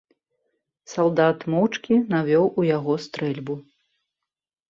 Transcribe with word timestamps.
Салдат 0.93 1.43
моўчкі 1.53 1.99
навёў 2.15 2.45
у 2.63 2.65
яго 2.77 2.93
стрэльбу. 3.05 3.59